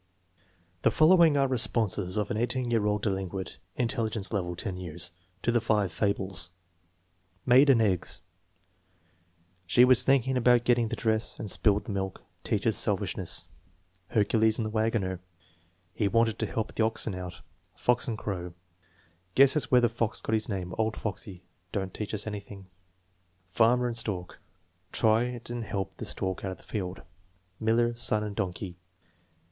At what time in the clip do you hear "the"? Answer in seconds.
0.81-0.89, 1.45-1.51, 5.51-5.61, 10.87-10.95, 11.85-11.91, 14.65-14.71, 16.73-16.83, 19.81-19.87, 25.97-26.05, 26.57-26.63